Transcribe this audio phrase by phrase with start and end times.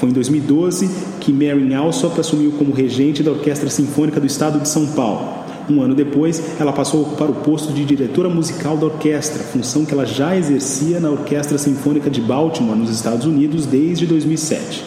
[0.00, 0.88] Foi em 2012
[1.20, 5.44] que Mary Alsop assumiu como regente da Orquestra Sinfônica do Estado de São Paulo.
[5.68, 9.84] Um ano depois, ela passou a ocupar o posto de diretora musical da orquestra, função
[9.84, 14.84] que ela já exercia na Orquestra Sinfônica de Baltimore, nos Estados Unidos, desde 2007.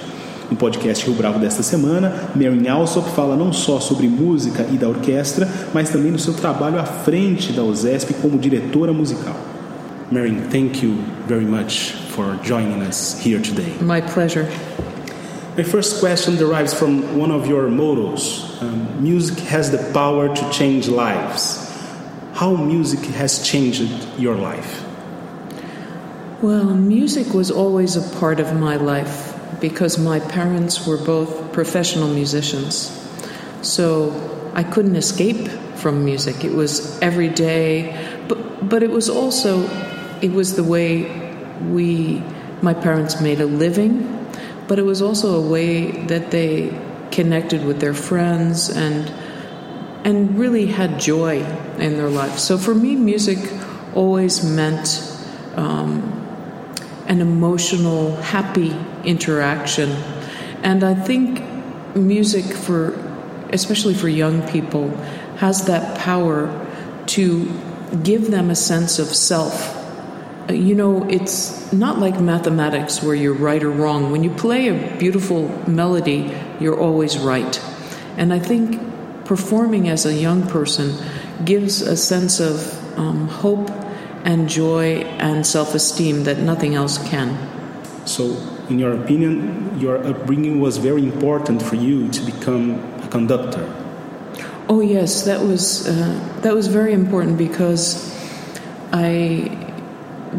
[0.50, 4.90] No podcast Rio Bravo desta semana, Mary Alsop fala não só sobre música e da
[4.90, 9.36] orquestra, mas também do seu trabalho à frente da OSESP como diretora musical.
[10.12, 10.96] Mary, thank you
[11.28, 13.74] very much for joining us here today.
[13.80, 14.48] My pleasure.
[15.56, 20.50] My first question derives from one of your mottos um, Music has the power to
[20.50, 21.60] change lives.
[22.34, 24.84] How music has changed your life?
[26.42, 32.08] Well, music was always a part of my life because my parents were both professional
[32.08, 32.90] musicians.
[33.62, 34.10] So
[34.56, 36.44] I couldn't escape from music.
[36.44, 37.94] It was every day,
[38.28, 39.70] but, but it was also,
[40.20, 41.06] it was the way
[41.70, 42.24] we,
[42.64, 44.23] my parents made a living
[44.74, 46.76] but it was also a way that they
[47.12, 49.08] connected with their friends and
[50.04, 51.44] and really had joy
[51.78, 52.40] in their life.
[52.40, 53.38] So for me, music
[53.94, 55.16] always meant
[55.58, 56.02] um,
[57.06, 59.92] an emotional, happy interaction,
[60.64, 61.44] and I think
[61.96, 62.98] music for
[63.52, 64.90] especially for young people
[65.38, 66.50] has that power
[67.14, 67.46] to
[68.02, 69.73] give them a sense of self
[70.50, 74.12] you know, it's not like mathematics where you're right or wrong.
[74.12, 77.62] When you play a beautiful melody, you're always right.
[78.18, 78.80] And I think
[79.26, 80.96] performing as a young person
[81.46, 82.60] gives a sense of
[82.98, 83.70] um, hope
[84.24, 87.38] and joy and self esteem that nothing else can.
[88.06, 88.36] So,
[88.70, 93.64] in your opinion, your upbringing was very important for you to become a conductor.
[94.70, 98.12] Oh yes, that was uh, that was very important because
[98.92, 99.73] I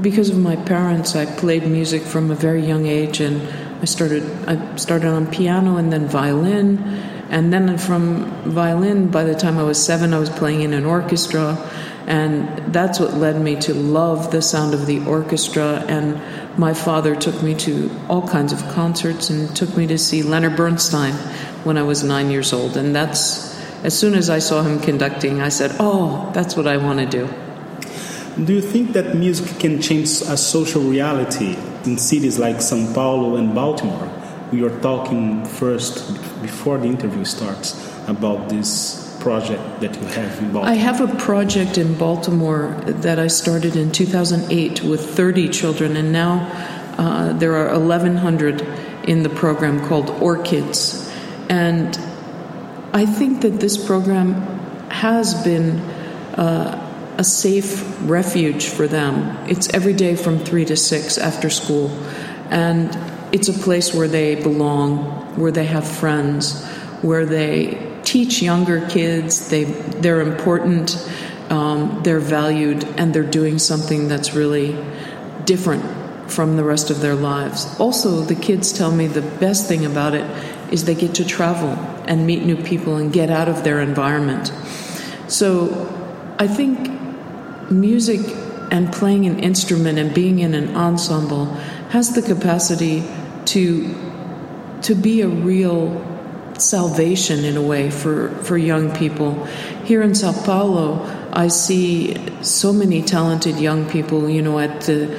[0.00, 3.42] because of my parents, I played music from a very young age, and
[3.80, 6.78] I started I started on piano and then violin,
[7.30, 9.08] and then from violin.
[9.08, 11.58] By the time I was seven, I was playing in an orchestra,
[12.06, 15.84] and that's what led me to love the sound of the orchestra.
[15.88, 16.20] And
[16.58, 20.56] my father took me to all kinds of concerts and took me to see Leonard
[20.56, 21.14] Bernstein
[21.64, 25.42] when I was nine years old, and that's as soon as I saw him conducting,
[25.42, 27.28] I said, "Oh, that's what I want to do."
[28.42, 33.36] Do you think that music can change a social reality in cities like São Paulo
[33.36, 34.10] and Baltimore?
[34.50, 36.12] We are talking first,
[36.42, 37.74] before the interview starts,
[38.08, 40.64] about this project that you have in Baltimore.
[40.64, 46.10] I have a project in Baltimore that I started in 2008 with 30 children, and
[46.10, 46.50] now
[46.98, 48.62] uh, there are 1,100
[49.08, 51.08] in the program called OrchKids.
[51.48, 51.96] And
[52.92, 54.34] I think that this program
[54.90, 55.78] has been.
[56.34, 56.80] Uh,
[57.18, 59.36] a safe refuge for them.
[59.48, 61.90] It's every day from three to six after school.
[62.50, 62.96] And
[63.32, 66.64] it's a place where they belong, where they have friends,
[67.02, 69.48] where they teach younger kids.
[69.48, 70.96] They, they're important,
[71.50, 74.76] um, they're valued, and they're doing something that's really
[75.44, 75.84] different
[76.30, 77.78] from the rest of their lives.
[77.78, 80.24] Also, the kids tell me the best thing about it
[80.72, 81.70] is they get to travel
[82.06, 84.52] and meet new people and get out of their environment.
[85.28, 85.90] So
[86.38, 86.93] I think
[87.70, 88.20] music
[88.70, 91.46] and playing an instrument and being in an ensemble
[91.90, 93.04] has the capacity
[93.44, 93.94] to
[94.82, 96.14] to be a real
[96.58, 99.44] salvation in a way for, for young people.
[99.84, 105.18] Here in Sao Paulo, I see so many talented young people, you know, at the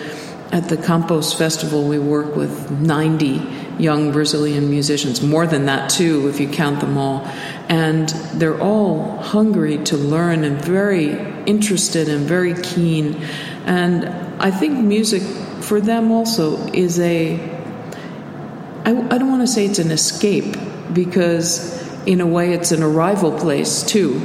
[0.52, 6.28] at the Campos Festival we work with 90 young Brazilian musicians, more than that too
[6.28, 7.26] if you count them all.
[7.68, 11.12] And they're all hungry to learn and very
[11.46, 13.16] interested and very keen.
[13.66, 14.06] And
[14.42, 15.24] I think music
[15.64, 17.40] for them also is a,
[18.86, 20.56] I, I don't want to say it's an escape
[20.94, 21.74] because
[22.06, 24.22] in a way it's an arrival place too.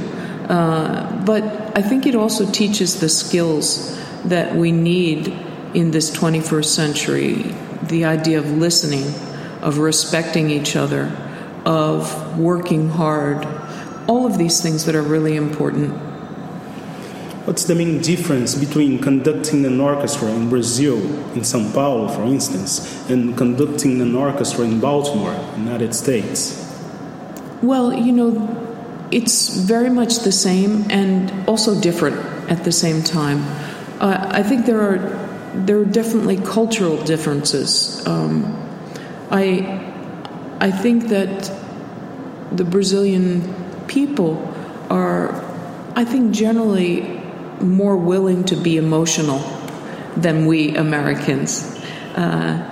[0.48, 1.44] Uh, but
[1.76, 5.28] I think it also teaches the skills that we need
[5.72, 9.04] in this 21st century the idea of listening,
[9.62, 11.12] of respecting each other,
[11.64, 13.46] of working hard,
[14.08, 15.94] all of these things that are really important.
[17.46, 20.98] What's the main difference between conducting an orchestra in Brazil,
[21.34, 26.56] in Sao Paulo, for instance, and conducting an orchestra in Baltimore, United States?
[27.62, 32.16] Well, you know, it's very much the same and also different
[32.50, 33.42] at the same time.
[34.00, 35.20] Uh, I think there are
[35.54, 38.06] there are definitely cultural differences.
[38.06, 38.59] Um,
[39.30, 39.86] I
[40.60, 41.50] I think that
[42.52, 43.54] the Brazilian
[43.86, 44.46] people
[44.90, 45.32] are,
[45.94, 47.20] I think, generally
[47.60, 49.38] more willing to be emotional
[50.16, 51.80] than we Americans.
[52.14, 52.66] Uh,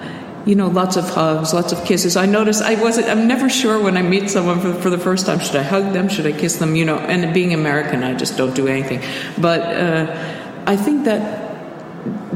[0.44, 2.16] you know, lots of hugs, lots of kisses.
[2.16, 5.26] I notice I wasn't, I'm never sure when I meet someone for, for the first
[5.26, 8.14] time, should I hug them, should I kiss them, you know, and being American, I
[8.14, 9.02] just don't do anything.
[9.38, 11.47] But uh, I think that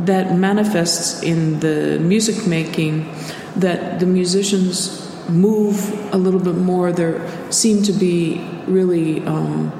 [0.06, 3.12] that manifests in the music making,
[3.56, 6.92] that the musicians move a little bit more.
[6.92, 7.20] There
[7.52, 9.72] seem to be really, um,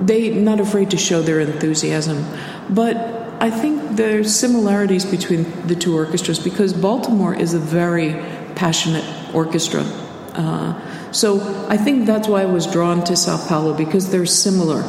[0.00, 2.24] they not afraid to show their enthusiasm.
[2.70, 2.96] But
[3.40, 8.14] I think there's similarities between the two orchestras because Baltimore is a very
[8.54, 9.04] passionate
[9.34, 9.82] orchestra.
[10.32, 14.82] Uh, so I think that's why I was drawn to Sao Paulo because they're similar.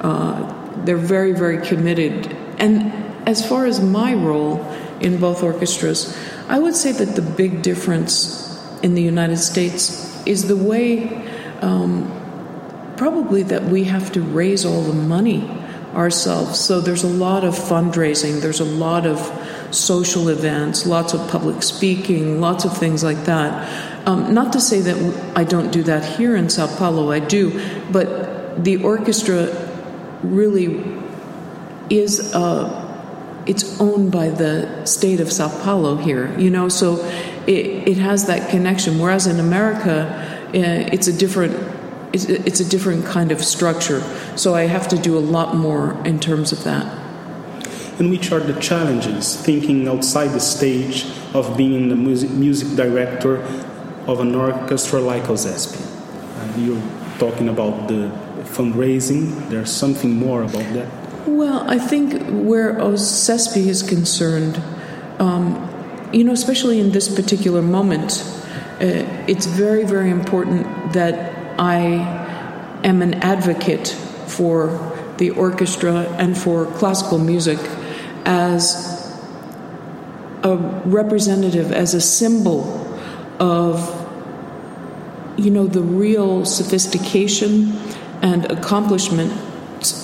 [0.00, 2.26] Uh, they're very, very committed.
[2.58, 4.64] And as far as my role
[5.00, 6.16] in both orchestras,
[6.48, 11.24] I would say that the big difference in the United States is the way,
[11.60, 12.10] um,
[12.96, 15.48] probably, that we have to raise all the money
[15.94, 16.58] ourselves.
[16.58, 19.18] So there's a lot of fundraising, there's a lot of
[19.74, 24.08] social events, lots of public speaking, lots of things like that.
[24.08, 27.60] Um, not to say that I don't do that here in Sao Paulo, I do,
[27.90, 29.48] but the orchestra
[30.22, 30.82] really
[31.88, 32.34] is.
[32.34, 32.81] Uh,
[33.46, 37.04] it's owned by the state of Sao Paulo here, you know, so
[37.46, 38.98] it, it has that connection.
[38.98, 40.06] Whereas in America,
[40.54, 41.54] uh, it's a different
[42.12, 44.02] it's, it's a different kind of structure.
[44.36, 46.84] So I have to do a lot more in terms of that.
[47.98, 53.36] And which are the challenges thinking outside the stage of being the music, music director
[54.06, 55.76] of an orchestra like OSESP?
[55.76, 56.82] Uh, you're
[57.18, 58.10] talking about the
[58.44, 59.48] fundraising.
[59.48, 61.01] There's something more about that.
[61.26, 64.60] Well, I think where OSESP is concerned,
[65.20, 65.68] um,
[66.12, 68.24] you know, especially in this particular moment,
[68.80, 71.78] uh, it's very, very important that I
[72.82, 73.88] am an advocate
[74.26, 77.60] for the orchestra and for classical music
[78.24, 79.16] as
[80.42, 82.98] a representative, as a symbol
[83.38, 83.78] of,
[85.36, 87.78] you know, the real sophistication
[88.22, 89.32] and accomplishment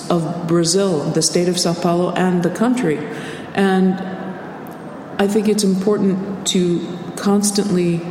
[0.09, 2.97] of Brazil, the state of Sao Paulo, and the country.
[3.53, 3.95] And
[5.19, 8.01] I think it's important to constantly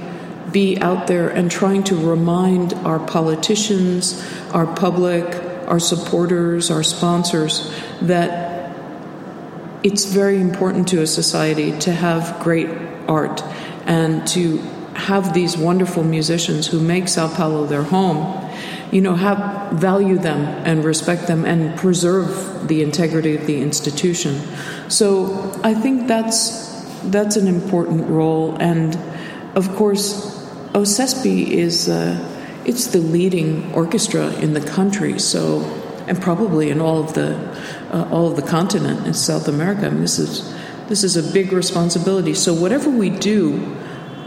[0.53, 5.25] be out there and trying to remind our politicians, our public,
[5.67, 8.73] our supporters, our sponsors that
[9.83, 12.69] it's very important to a society to have great
[13.07, 13.43] art
[13.87, 14.59] and to
[14.95, 18.48] have these wonderful musicians who make Sao Paulo their home
[18.91, 24.41] you know, have value them and respect them and preserve the integrity of the institution.
[24.89, 26.67] So I think that's
[27.05, 28.99] that's an important role, and
[29.55, 30.37] of course,
[30.73, 32.19] OSESP is uh,
[32.65, 35.19] it's the leading orchestra in the country.
[35.19, 35.63] So
[36.09, 37.37] and probably in all of the
[37.93, 39.87] uh, all of the continent in South America.
[39.87, 40.55] I mean, this is
[40.89, 42.35] this is a big responsibility.
[42.35, 43.77] So whatever we do,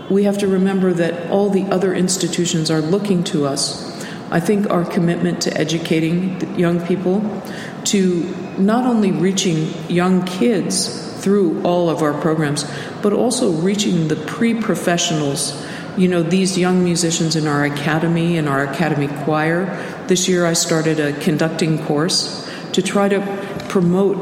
[0.09, 3.90] we have to remember that all the other institutions are looking to us
[4.31, 7.43] I think our commitment to educating young people,
[7.85, 12.65] to not only reaching young kids through all of our programs,
[13.01, 15.61] but also reaching the pre professionals.
[15.97, 19.65] You know, these young musicians in our academy, in our academy choir.
[20.07, 23.19] This year I started a conducting course to try to
[23.67, 24.17] promote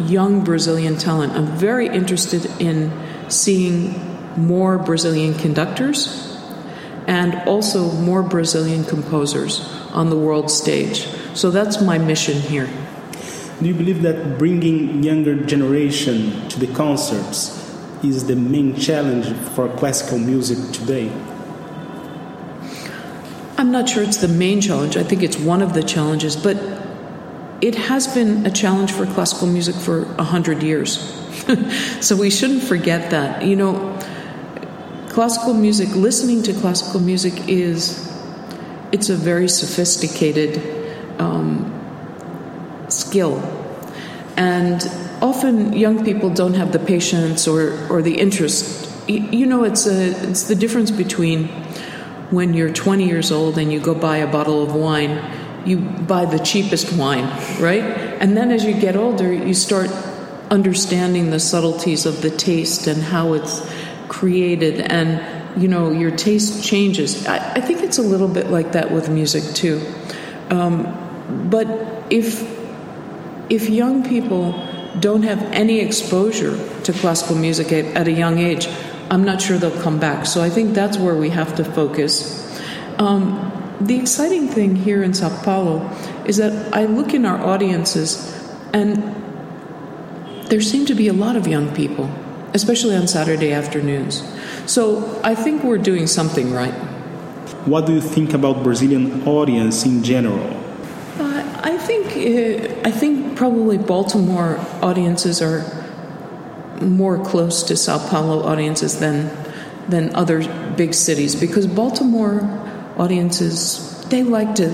[0.00, 1.34] young Brazilian talent.
[1.34, 2.90] I'm very interested in
[3.30, 3.94] seeing
[4.36, 6.31] more Brazilian conductors
[7.06, 9.60] and also more Brazilian composers
[9.92, 11.06] on the world stage.
[11.34, 12.68] So that's my mission here.
[13.60, 17.58] Do you believe that bringing younger generation to the concerts
[18.02, 21.12] is the main challenge for classical music today?
[23.56, 24.96] I'm not sure it's the main challenge.
[24.96, 26.56] I think it's one of the challenges, but
[27.60, 30.98] it has been a challenge for classical music for a hundred years.
[32.00, 33.44] so we shouldn't forget that.
[33.44, 33.91] You know,
[35.12, 38.10] classical music, listening to classical music is
[38.92, 40.60] it's a very sophisticated
[41.20, 41.68] um,
[42.88, 43.38] skill,
[44.36, 44.90] and
[45.20, 48.88] often young people don't have the patience or or the interest.
[49.08, 51.48] You know, it's a it's the difference between
[52.30, 55.20] when you're 20 years old and you go buy a bottle of wine,
[55.66, 57.28] you buy the cheapest wine,
[57.60, 57.82] right?
[58.20, 59.90] And then as you get older, you start
[60.50, 63.60] understanding the subtleties of the taste and how it's
[64.12, 65.08] created and
[65.60, 69.08] you know your taste changes I, I, think it's a little bit like that with
[69.08, 69.80] music too
[70.50, 70.84] Um,
[71.48, 71.66] but
[72.10, 72.42] if
[73.48, 74.52] if young people
[75.00, 78.68] don't have any exposure to classical music at, at, a young age,
[79.10, 80.26] I'm not sure they'll come back.
[80.26, 82.38] So I think that's where we have to focus.
[82.98, 83.50] Um,
[83.80, 85.90] the exciting thing here in Sao Paulo
[86.26, 88.30] is that I look in our audiences
[88.72, 89.02] and
[90.48, 92.10] there seem to be a lot of young people,
[92.54, 94.22] especially on Saturday afternoons.
[94.66, 96.74] So I think we're doing something right.
[97.66, 100.42] What do you think about Brazilian audience in general?
[101.18, 105.62] Uh, I think uh, I think probably Baltimore audiences are
[106.80, 109.30] more close to Sao Paulo audiences than
[109.88, 110.42] than other
[110.76, 112.42] big cities because Baltimore
[112.96, 114.70] audiences they like to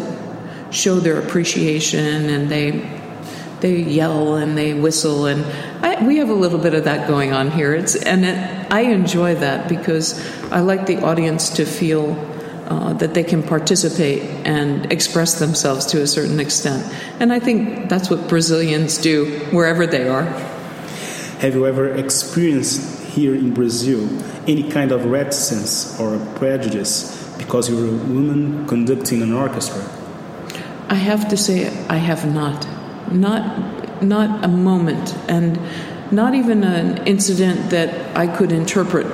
[0.71, 2.98] show their appreciation and they
[3.61, 5.45] they yell and they whistle and
[5.85, 7.75] I, we have a little bit of that going on here.
[7.75, 10.19] It's and it, I enjoy that because
[10.51, 12.17] I like the audience to feel
[12.69, 16.85] uh, that they can participate and express themselves to a certain extent.
[17.19, 20.25] And I think that's what Brazilians do wherever they are.
[21.41, 24.09] Have you ever experienced here in Brazil
[24.47, 29.83] any kind of reticence or prejudice because you're a woman conducting an orchestra?
[30.91, 32.67] I have to say I have not
[33.13, 35.59] not not a moment and
[36.11, 39.07] not even an incident that I could interpret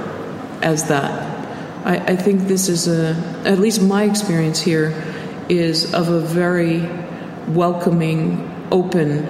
[0.62, 1.32] as that.
[1.84, 4.94] I, I think this is a at least my experience here
[5.48, 6.88] is of a very
[7.48, 9.24] welcoming, open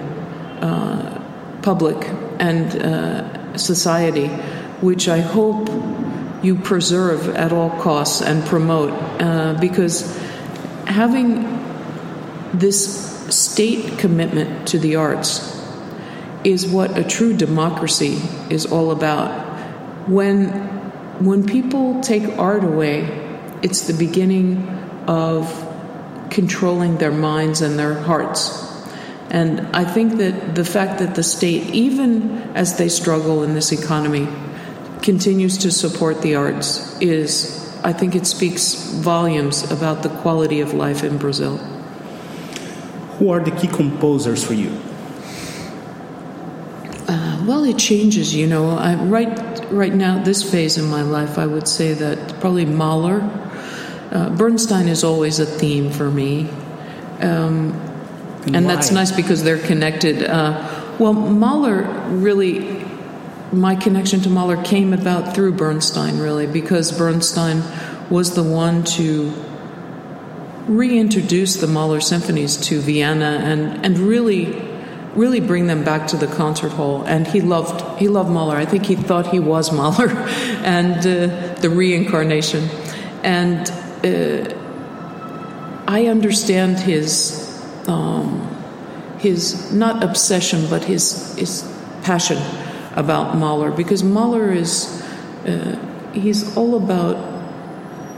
[0.61, 1.21] uh,
[1.61, 1.97] public
[2.39, 4.27] and uh, society,
[4.81, 5.69] which I hope
[6.43, 8.91] you preserve at all costs and promote,
[9.21, 10.17] uh, because
[10.85, 11.43] having
[12.53, 15.55] this state commitment to the arts
[16.43, 19.43] is what a true democracy is all about.
[20.07, 20.49] When,
[21.23, 23.03] when people take art away,
[23.63, 24.67] it's the beginning
[25.07, 25.49] of
[26.29, 28.61] controlling their minds and their hearts.
[29.31, 33.71] And I think that the fact that the state, even as they struggle in this
[33.71, 34.27] economy,
[35.01, 40.73] continues to support the arts is, I think it speaks volumes about the quality of
[40.73, 41.59] life in Brazil.
[43.17, 44.77] Who are the key composers for you?
[47.07, 48.69] Uh, well, it changes, you know.
[48.69, 53.21] I, right, right now, this phase in my life, I would say that probably Mahler.
[54.11, 56.49] Uh, Bernstein is always a theme for me,
[57.21, 57.73] um,
[58.45, 60.23] and, and that's nice because they're connected.
[60.23, 62.85] Uh, well, Mahler really,
[63.51, 67.63] my connection to Mahler came about through Bernstein, really, because Bernstein
[68.09, 69.31] was the one to
[70.67, 74.75] reintroduce the Mahler symphonies to Vienna and, and really
[75.15, 77.03] really bring them back to the concert hall.
[77.03, 78.55] And he loved he loved Mahler.
[78.55, 80.09] I think he thought he was Mahler
[80.63, 82.69] and uh, the reincarnation.
[83.23, 83.69] And
[84.05, 84.53] uh,
[85.87, 87.41] I understand his
[87.87, 88.41] um,
[89.19, 91.63] his not obsession but his his
[92.03, 92.37] passion
[92.95, 93.71] about Mahler.
[93.71, 95.01] Because Mahler is
[95.47, 95.79] uh,
[96.13, 97.33] he's all about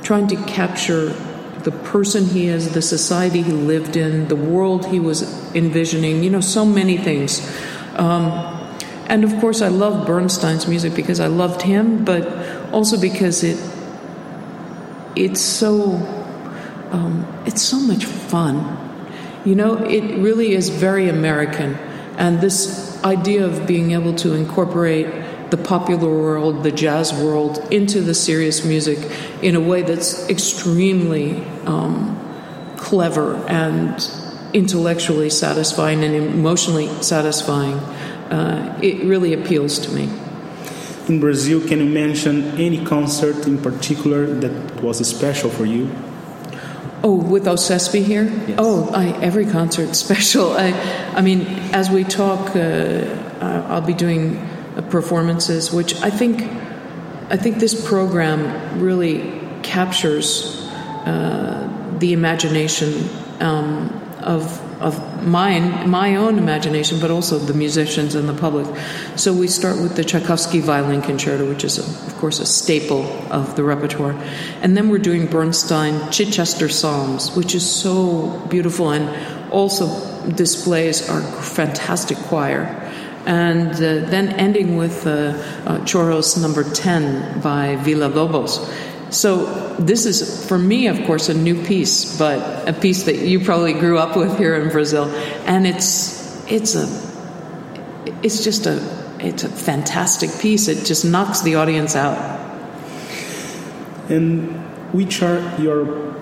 [0.04, 1.14] trying to capture
[1.68, 5.22] the person he is, the society he lived in, the world he was
[5.54, 7.42] envisioning, you know, so many things.
[7.96, 8.32] Um,
[9.08, 12.24] and of course, I love Bernstein's music because I loved him, but
[12.72, 13.58] also because it
[15.18, 15.96] it's so
[16.92, 18.56] um, it's so much fun.
[19.44, 21.76] You know, it really is very American,
[22.18, 28.00] and this idea of being able to incorporate the popular world, the jazz world, into
[28.00, 29.00] the serious music
[29.42, 32.18] in a way that's extremely um,
[32.78, 34.10] clever and
[34.54, 37.76] intellectually satisfying and emotionally satisfying.
[38.32, 40.10] Uh, it really appeals to me.
[41.08, 45.90] In Brazil, can you mention any concert in particular that was special for you?
[47.04, 48.24] Oh, with OSESP here?
[48.24, 48.56] Yes.
[48.58, 50.54] Oh, I, every concert special.
[50.54, 50.72] I,
[51.16, 53.06] I mean, as we talk, uh,
[53.70, 54.46] I'll be doing
[54.90, 56.42] performances, which I think
[57.30, 60.57] I think this program really captures
[62.00, 63.90] the imagination um,
[64.20, 68.68] of of mine, my own imagination, but also the musicians and the public.
[69.16, 73.04] So we start with the Tchaikovsky Violin Concerto, which is, a, of course, a staple
[73.32, 74.14] of the repertoire,
[74.62, 79.10] and then we're doing Bernstein Chichester Psalms, which is so beautiful and
[79.52, 79.88] also
[80.30, 82.84] displays our fantastic choir
[83.26, 88.60] and uh, then ending with uh, uh, Choros number 10 by Villa-Lobos.
[89.10, 93.44] So this is, for me, of course, a new piece, but a piece that you
[93.44, 95.06] probably grew up with here in Brazil,
[95.46, 96.88] and it's it's a
[98.22, 98.82] it's just a
[99.20, 100.68] it's a fantastic piece.
[100.68, 102.18] It just knocks the audience out.
[104.10, 104.52] And
[104.94, 106.14] which are your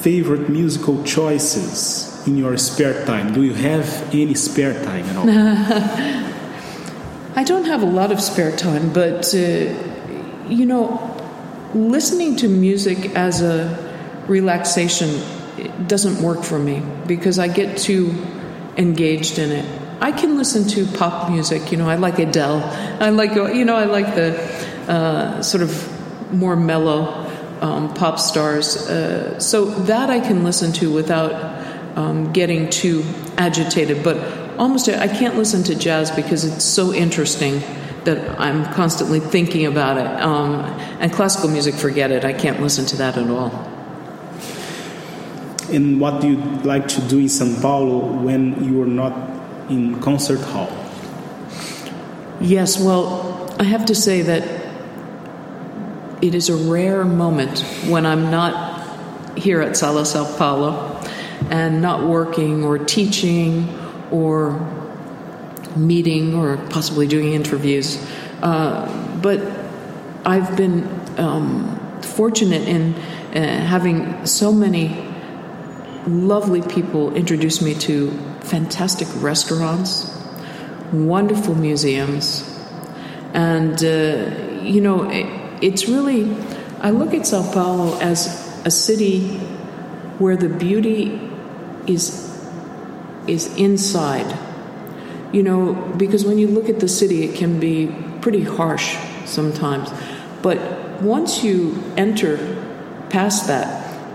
[0.00, 3.32] favorite musical choices in your spare time?
[3.32, 5.28] Do you have any spare time at all?
[7.36, 9.38] I don't have a lot of spare time, but uh,
[10.48, 11.05] you know,
[11.76, 15.20] listening to music as a relaxation
[15.86, 18.14] doesn't work for me because I get too
[18.76, 19.82] engaged in it.
[20.00, 21.70] I can listen to pop music.
[21.72, 22.62] You know, I like Adele.
[23.00, 24.38] I like you know I like the
[24.88, 27.26] uh, sort of more mellow
[27.60, 28.88] um, pop stars.
[28.88, 31.32] Uh, so that I can listen to without
[31.96, 33.04] um, getting too
[33.38, 34.02] agitated.
[34.04, 34.18] But
[34.58, 37.62] almost I can't listen to jazz because it's so interesting
[38.06, 40.06] that I'm constantly thinking about it.
[40.22, 40.64] Um,
[41.00, 42.24] and classical music, forget it.
[42.24, 43.50] I can't listen to that at all.
[45.70, 49.12] And what do you like to do in Sao Paulo when you are not
[49.68, 50.70] in concert hall?
[52.40, 54.42] Yes, well, I have to say that
[56.22, 61.02] it is a rare moment when I'm not here at Sala Sao Paulo
[61.50, 63.68] and not working or teaching
[64.10, 64.85] or
[65.76, 68.04] meeting or possibly doing interviews.
[68.42, 68.86] Uh,
[69.20, 69.40] but
[70.24, 75.06] I've been um, fortunate in uh, having so many
[76.06, 80.12] lovely people introduce me to fantastic restaurants,
[80.92, 82.42] wonderful museums,
[83.34, 85.26] and uh, you know, it,
[85.62, 86.34] it's really,
[86.80, 88.26] I look at Sao Paulo as
[88.64, 89.38] a city
[90.18, 91.20] where the beauty
[91.86, 92.26] is
[93.26, 94.45] is inside.
[95.36, 99.90] You know, because when you look at the city, it can be pretty harsh sometimes.
[100.40, 100.58] But
[101.02, 102.38] once you enter
[103.10, 103.68] past that,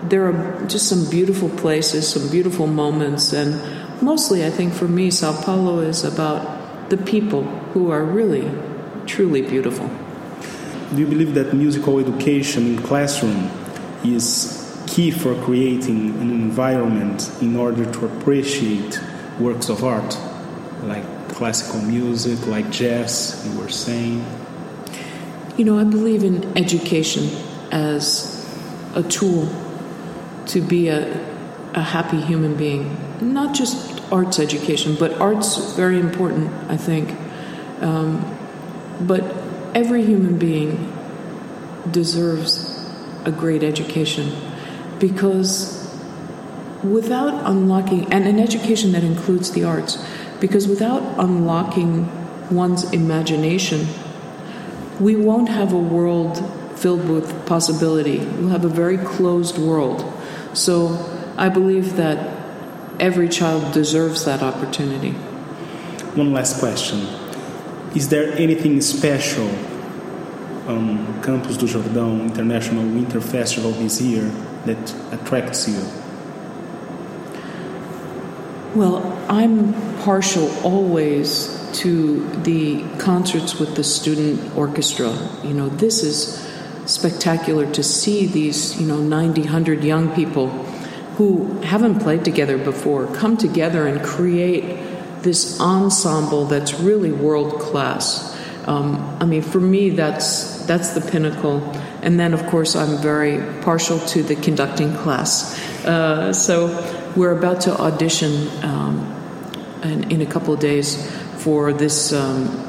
[0.10, 3.62] there are just some beautiful places, some beautiful moments, and
[4.02, 8.50] mostly I think for me, Sao Paulo is about the people who are really,
[9.06, 9.88] truly beautiful.
[10.96, 13.52] Do you believe that musical education in classroom
[14.04, 19.00] is key for creating an environment in order to appreciate
[19.40, 20.18] works of art,
[20.84, 24.26] like classical music, like jazz, you were saying?
[25.58, 27.30] You know, I believe in education
[27.72, 28.38] as
[28.96, 29.50] a tool
[30.48, 31.10] to be a,
[31.74, 32.98] a happy human being.
[33.22, 37.16] Not just arts education, but arts very important, I think.
[37.82, 38.38] Um,
[39.02, 39.24] but
[39.74, 40.94] every human being
[41.90, 42.86] deserves
[43.26, 44.32] a great education
[45.00, 45.82] because
[46.84, 50.04] without unlocking, and an education that includes the arts,
[50.42, 52.10] because without unlocking
[52.50, 53.88] one's imagination,
[55.00, 56.44] we won't have a world
[56.76, 58.18] filled with possibility.
[58.18, 60.04] We'll have a very closed world.
[60.54, 60.98] So
[61.38, 62.18] I believe that
[63.00, 65.12] every child deserves that opportunity.
[66.18, 67.08] One last question.
[67.96, 69.48] Is there anything special
[70.68, 74.24] um, on Campos do Jordão International Winter Festival this year
[74.66, 75.82] that attracts you?
[78.74, 85.12] Well, I'm partial always to the concerts with the student orchestra.
[85.44, 86.50] You know, this is
[86.86, 90.48] spectacular to see these, you know, 90, 100 young people
[91.18, 94.64] who haven't played together before come together and create
[95.22, 98.32] this ensemble that's really world class.
[98.68, 101.58] Um, I mean, for me, that's that's the pinnacle.
[102.04, 105.60] And then, of course, I'm very partial to the conducting class.
[105.86, 106.70] Uh, so
[107.16, 109.00] we're about to audition um,
[109.84, 112.14] in, in, a couple of days for this.
[112.14, 112.68] Um,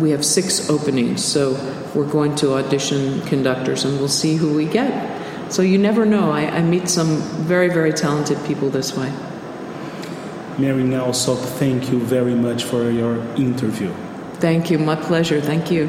[0.00, 1.52] we have six openings, so
[1.94, 5.52] we're going to audition conductors, and we'll see who we get.
[5.52, 6.32] So you never know.
[6.32, 9.12] I, I meet some very, very talented people this way.
[10.58, 13.92] Marin Alsop, thank you very much for your interview.
[14.34, 15.40] Thank you, my pleasure.
[15.40, 15.88] Thank you.